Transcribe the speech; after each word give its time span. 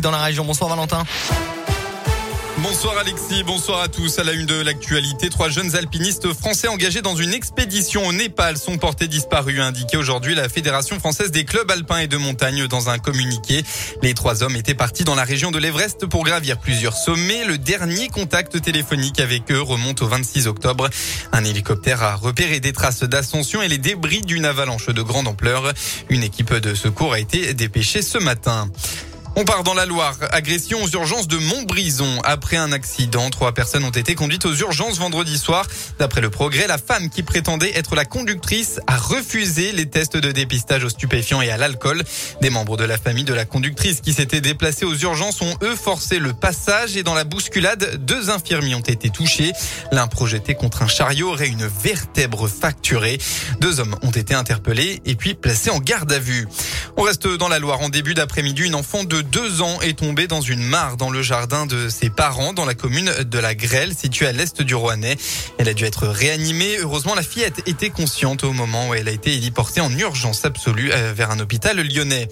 dans 0.00 0.10
la 0.10 0.22
région. 0.22 0.44
Bonsoir 0.44 0.70
Valentin. 0.70 1.04
Bonsoir 2.58 2.96
Alexis, 2.96 3.42
bonsoir 3.42 3.80
à 3.80 3.88
tous. 3.88 4.18
À 4.18 4.24
la 4.24 4.32
une 4.32 4.46
de 4.46 4.54
l'actualité, 4.54 5.28
trois 5.28 5.48
jeunes 5.48 5.74
alpinistes 5.76 6.32
français 6.32 6.68
engagés 6.68 7.02
dans 7.02 7.16
une 7.16 7.34
expédition 7.34 8.06
au 8.06 8.12
Népal 8.12 8.56
sont 8.56 8.78
portés 8.78 9.08
disparus, 9.08 9.60
a 9.60 9.66
indiqué 9.66 9.96
aujourd'hui 9.96 10.34
la 10.34 10.48
Fédération 10.48 10.98
française 10.98 11.30
des 11.30 11.44
clubs 11.44 11.70
alpins 11.70 11.98
et 11.98 12.06
de 12.06 12.16
montagne 12.16 12.66
dans 12.66 12.88
un 12.88 12.98
communiqué. 12.98 13.64
Les 14.02 14.14
trois 14.14 14.42
hommes 14.42 14.56
étaient 14.56 14.74
partis 14.74 15.04
dans 15.04 15.16
la 15.16 15.24
région 15.24 15.50
de 15.50 15.58
l'Everest 15.58 16.06
pour 16.06 16.24
gravir 16.24 16.58
plusieurs 16.58 16.96
sommets. 16.96 17.44
Le 17.44 17.58
dernier 17.58 18.08
contact 18.08 18.62
téléphonique 18.62 19.20
avec 19.20 19.50
eux 19.50 19.60
remonte 19.60 20.00
au 20.00 20.06
26 20.06 20.46
octobre. 20.46 20.88
Un 21.32 21.44
hélicoptère 21.44 22.02
a 22.02 22.14
repéré 22.14 22.60
des 22.60 22.72
traces 22.72 23.02
d'ascension 23.02 23.62
et 23.62 23.68
les 23.68 23.78
débris 23.78 24.22
d'une 24.22 24.46
avalanche 24.46 24.86
de 24.86 25.02
grande 25.02 25.26
ampleur. 25.26 25.72
Une 26.08 26.22
équipe 26.22 26.54
de 26.54 26.74
secours 26.74 27.12
a 27.12 27.18
été 27.18 27.52
dépêchée 27.52 28.00
ce 28.00 28.18
matin. 28.18 28.70
On 29.36 29.44
part 29.44 29.64
dans 29.64 29.74
la 29.74 29.84
Loire. 29.84 30.16
Agression 30.30 30.80
aux 30.84 30.88
urgences 30.88 31.26
de 31.26 31.36
Montbrison. 31.38 32.20
Après 32.22 32.56
un 32.56 32.70
accident, 32.70 33.30
trois 33.30 33.52
personnes 33.52 33.82
ont 33.82 33.90
été 33.90 34.14
conduites 34.14 34.46
aux 34.46 34.54
urgences 34.54 34.98
vendredi 34.98 35.38
soir. 35.38 35.66
D'après 35.98 36.20
le 36.20 36.30
progrès, 36.30 36.68
la 36.68 36.78
femme 36.78 37.10
qui 37.10 37.24
prétendait 37.24 37.76
être 37.76 37.96
la 37.96 38.04
conductrice 38.04 38.78
a 38.86 38.96
refusé 38.96 39.72
les 39.72 39.86
tests 39.86 40.16
de 40.16 40.30
dépistage 40.30 40.84
aux 40.84 40.88
stupéfiants 40.88 41.42
et 41.42 41.50
à 41.50 41.56
l'alcool. 41.56 42.04
Des 42.42 42.50
membres 42.50 42.76
de 42.76 42.84
la 42.84 42.96
famille 42.96 43.24
de 43.24 43.34
la 43.34 43.44
conductrice 43.44 44.00
qui 44.00 44.12
s'étaient 44.12 44.40
déplacés 44.40 44.84
aux 44.84 44.94
urgences 44.94 45.42
ont 45.42 45.56
eux 45.62 45.74
forcé 45.74 46.20
le 46.20 46.32
passage 46.32 46.96
et 46.96 47.02
dans 47.02 47.14
la 47.14 47.24
bousculade, 47.24 48.04
deux 48.06 48.30
infirmiers 48.30 48.76
ont 48.76 48.80
été 48.80 49.10
touchés. 49.10 49.50
L'un 49.90 50.06
projeté 50.06 50.54
contre 50.54 50.82
un 50.82 50.88
chariot 50.88 51.30
aurait 51.30 51.48
une 51.48 51.66
vertèbre 51.66 52.46
facturée. 52.46 53.18
Deux 53.60 53.80
hommes 53.80 53.96
ont 54.02 54.12
été 54.12 54.32
interpellés 54.32 55.02
et 55.04 55.16
puis 55.16 55.34
placés 55.34 55.70
en 55.70 55.80
garde 55.80 56.12
à 56.12 56.20
vue. 56.20 56.46
On 56.96 57.02
reste 57.02 57.26
dans 57.26 57.48
la 57.48 57.58
Loire. 57.58 57.80
En 57.80 57.88
début 57.88 58.14
d'après-midi, 58.14 58.62
une 58.62 58.76
enfant 58.76 59.02
de 59.02 59.23
deux 59.30 59.62
ans 59.62 59.80
est 59.80 59.98
tombée 59.98 60.26
dans 60.26 60.40
une 60.40 60.62
mare 60.62 60.96
dans 60.96 61.10
le 61.10 61.22
jardin 61.22 61.66
de 61.66 61.88
ses 61.88 62.10
parents 62.10 62.52
dans 62.52 62.64
la 62.64 62.74
commune 62.74 63.10
de 63.24 63.38
la 63.38 63.54
Grêle, 63.54 63.92
située 63.94 64.26
à 64.26 64.32
l'est 64.32 64.62
du 64.62 64.74
Rouennais. 64.74 65.16
Elle 65.58 65.68
a 65.68 65.74
dû 65.74 65.84
être 65.84 66.06
réanimée. 66.06 66.76
Heureusement, 66.80 67.14
la 67.14 67.22
fillette 67.22 67.62
était 67.66 67.90
consciente 67.90 68.44
au 68.44 68.52
moment 68.52 68.88
où 68.88 68.94
elle 68.94 69.08
a 69.08 69.12
été 69.12 69.34
héliportée 69.34 69.80
en 69.80 69.90
urgence 69.96 70.44
absolue 70.44 70.92
euh, 70.92 71.12
vers 71.14 71.30
un 71.30 71.40
hôpital 71.40 71.80
lyonnais. 71.80 72.28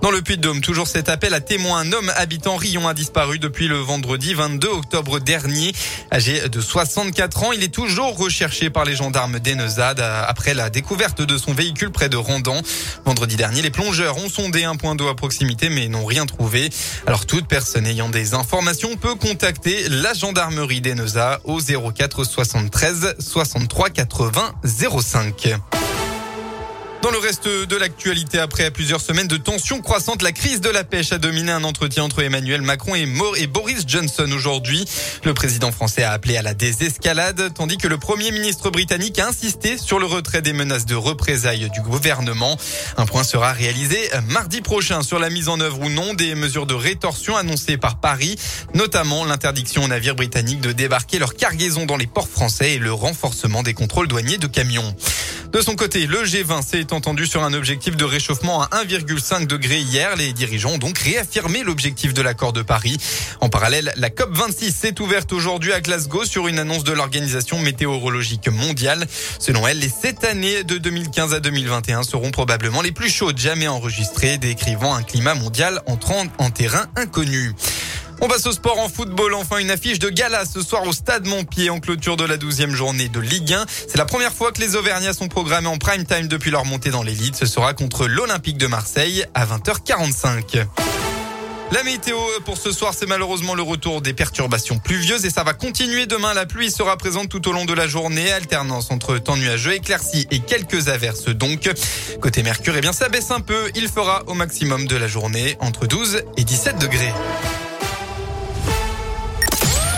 Dans 0.00 0.12
le 0.12 0.22
Puy-de-Dôme, 0.22 0.60
toujours 0.60 0.86
cet 0.86 1.08
appel 1.08 1.34
à 1.34 1.40
témoin. 1.40 1.80
Un 1.80 1.92
homme 1.92 2.12
habitant 2.16 2.54
Rion 2.54 2.86
a 2.86 2.94
disparu 2.94 3.40
depuis 3.40 3.66
le 3.66 3.78
vendredi 3.78 4.32
22 4.32 4.68
octobre 4.68 5.18
dernier. 5.18 5.72
Âgé 6.12 6.48
de 6.48 6.60
64 6.60 7.42
ans, 7.42 7.52
il 7.52 7.64
est 7.64 7.74
toujours 7.74 8.16
recherché 8.16 8.70
par 8.70 8.84
les 8.84 8.94
gendarmes 8.94 9.40
d'Enezade 9.40 10.00
après 10.00 10.54
la 10.54 10.70
découverte 10.70 11.20
de 11.20 11.36
son 11.36 11.52
véhicule 11.52 11.90
près 11.90 12.08
de 12.08 12.16
Randan. 12.16 12.62
Vendredi 13.04 13.34
dernier, 13.34 13.60
les 13.60 13.70
plongeurs 13.70 14.16
ont 14.18 14.28
sondé 14.28 14.62
un 14.62 14.76
point 14.76 14.94
d'eau 14.94 15.08
à 15.08 15.16
proximité 15.16 15.68
mais 15.68 15.88
n'ont 15.88 16.06
rien 16.06 16.26
trouvé. 16.26 16.70
Alors 17.08 17.26
toute 17.26 17.48
personne 17.48 17.86
ayant 17.86 18.08
des 18.08 18.34
informations 18.34 18.96
peut 18.96 19.16
contacter 19.16 19.88
la 19.88 20.14
gendarmerie 20.14 20.80
d'Eneza 20.80 21.40
au 21.42 21.58
04 21.60 22.22
73 22.22 23.16
63 23.18 23.90
80 23.90 24.54
05. 24.64 25.58
Dans 27.00 27.12
le 27.12 27.18
reste 27.18 27.46
de 27.46 27.76
l'actualité, 27.76 28.40
après 28.40 28.72
plusieurs 28.72 29.00
semaines 29.00 29.28
de 29.28 29.36
tensions 29.36 29.80
croissantes, 29.80 30.20
la 30.20 30.32
crise 30.32 30.60
de 30.60 30.68
la 30.68 30.82
pêche 30.82 31.12
a 31.12 31.18
dominé 31.18 31.52
un 31.52 31.62
entretien 31.62 32.02
entre 32.02 32.24
Emmanuel 32.24 32.60
Macron 32.60 32.96
et, 32.96 33.46
Boris 33.46 33.84
Johnson 33.86 34.28
aujourd'hui. 34.32 34.84
Le 35.22 35.32
président 35.32 35.70
français 35.70 36.02
a 36.02 36.10
appelé 36.10 36.36
à 36.36 36.42
la 36.42 36.54
désescalade, 36.54 37.54
tandis 37.54 37.76
que 37.76 37.86
le 37.86 37.98
premier 37.98 38.32
ministre 38.32 38.70
britannique 38.70 39.20
a 39.20 39.28
insisté 39.28 39.78
sur 39.78 40.00
le 40.00 40.06
retrait 40.06 40.42
des 40.42 40.52
menaces 40.52 40.86
de 40.86 40.96
représailles 40.96 41.70
du 41.70 41.82
gouvernement. 41.82 42.58
Un 42.96 43.06
point 43.06 43.22
sera 43.22 43.52
réalisé 43.52 44.10
mardi 44.28 44.60
prochain 44.60 45.02
sur 45.02 45.20
la 45.20 45.30
mise 45.30 45.48
en 45.48 45.60
œuvre 45.60 45.80
ou 45.80 45.90
non 45.90 46.14
des 46.14 46.34
mesures 46.34 46.66
de 46.66 46.74
rétorsion 46.74 47.36
annoncées 47.36 47.76
par 47.76 48.00
Paris, 48.00 48.36
notamment 48.74 49.24
l'interdiction 49.24 49.84
aux 49.84 49.88
navires 49.88 50.16
britanniques 50.16 50.60
de 50.60 50.72
débarquer 50.72 51.20
leurs 51.20 51.36
cargaisons 51.36 51.86
dans 51.86 51.96
les 51.96 52.08
ports 52.08 52.28
français 52.28 52.72
et 52.72 52.78
le 52.78 52.92
renforcement 52.92 53.62
des 53.62 53.74
contrôles 53.74 54.08
douaniers 54.08 54.38
de 54.38 54.48
camions. 54.48 54.96
De 55.52 55.62
son 55.62 55.76
côté, 55.76 56.06
le 56.06 56.24
G20 56.24 56.62
s'est 56.62 56.92
entendu 56.92 57.26
sur 57.26 57.42
un 57.42 57.54
objectif 57.54 57.96
de 57.96 58.04
réchauffement 58.04 58.62
à 58.64 58.84
1,5 58.84 59.46
degré 59.46 59.78
hier. 59.78 60.14
Les 60.16 60.34
dirigeants 60.34 60.72
ont 60.72 60.78
donc 60.78 60.98
réaffirmé 60.98 61.62
l'objectif 61.62 62.12
de 62.12 62.20
l'accord 62.20 62.52
de 62.52 62.60
Paris. 62.60 62.98
En 63.40 63.48
parallèle, 63.48 63.94
la 63.96 64.10
COP26 64.10 64.72
s'est 64.72 65.00
ouverte 65.00 65.32
aujourd'hui 65.32 65.72
à 65.72 65.80
Glasgow 65.80 66.26
sur 66.26 66.48
une 66.48 66.58
annonce 66.58 66.84
de 66.84 66.92
l'Organisation 66.92 67.58
météorologique 67.60 68.48
mondiale. 68.48 69.06
Selon 69.38 69.66
elle, 69.66 69.78
les 69.78 69.88
sept 69.88 70.22
années 70.24 70.64
de 70.64 70.76
2015 70.76 71.32
à 71.32 71.40
2021 71.40 72.02
seront 72.02 72.30
probablement 72.30 72.82
les 72.82 72.92
plus 72.92 73.08
chaudes 73.08 73.38
jamais 73.38 73.68
enregistrées, 73.68 74.36
décrivant 74.36 74.94
un 74.94 75.02
climat 75.02 75.34
mondial 75.34 75.80
entrant 75.86 76.24
en 76.36 76.50
terrain 76.50 76.88
inconnu. 76.94 77.54
On 78.20 78.26
passe 78.26 78.46
au 78.46 78.52
sport 78.52 78.78
en 78.78 78.88
football. 78.88 79.34
Enfin, 79.34 79.58
une 79.58 79.70
affiche 79.70 79.98
de 79.98 80.08
gala 80.08 80.44
ce 80.44 80.60
soir 80.60 80.86
au 80.86 80.92
Stade 80.92 81.26
Montpied 81.26 81.70
en 81.70 81.78
clôture 81.78 82.16
de 82.16 82.24
la 82.24 82.36
12e 82.36 82.70
journée 82.70 83.08
de 83.08 83.20
Ligue 83.20 83.52
1. 83.52 83.64
C'est 83.86 83.96
la 83.96 84.04
première 84.04 84.32
fois 84.32 84.50
que 84.50 84.60
les 84.60 84.74
Auvergnats 84.74 85.12
sont 85.12 85.28
programmés 85.28 85.68
en 85.68 85.78
prime 85.78 86.04
time 86.04 86.26
depuis 86.26 86.50
leur 86.50 86.64
montée 86.64 86.90
dans 86.90 87.02
l'élite. 87.02 87.36
Ce 87.36 87.46
sera 87.46 87.74
contre 87.74 88.06
l'Olympique 88.06 88.58
de 88.58 88.66
Marseille 88.66 89.24
à 89.34 89.46
20h45. 89.46 90.66
La 91.70 91.82
météo 91.82 92.16
pour 92.46 92.56
ce 92.56 92.72
soir, 92.72 92.94
c'est 92.98 93.06
malheureusement 93.06 93.54
le 93.54 93.62
retour 93.62 94.00
des 94.00 94.14
perturbations 94.14 94.78
pluvieuses 94.78 95.26
et 95.26 95.30
ça 95.30 95.44
va 95.44 95.52
continuer 95.52 96.06
demain. 96.06 96.32
La 96.32 96.46
pluie 96.46 96.70
sera 96.70 96.96
présente 96.96 97.28
tout 97.28 97.46
au 97.46 97.52
long 97.52 97.66
de 97.66 97.74
la 97.74 97.86
journée, 97.86 98.32
alternance 98.32 98.90
entre 98.90 99.18
temps 99.18 99.36
nuageux, 99.36 99.74
éclaircies 99.74 100.26
et 100.30 100.40
quelques 100.40 100.88
averses 100.88 101.26
donc. 101.26 101.70
Côté 102.20 102.42
Mercure, 102.42 102.74
eh 102.76 102.80
bien 102.80 102.92
ça 102.92 103.10
baisse 103.10 103.30
un 103.30 103.40
peu. 103.40 103.70
Il 103.74 103.88
fera 103.88 104.22
au 104.26 104.34
maximum 104.34 104.86
de 104.86 104.96
la 104.96 105.06
journée 105.06 105.56
entre 105.60 105.86
12 105.86 106.22
et 106.38 106.44
17 106.44 106.78
degrés. 106.78 107.12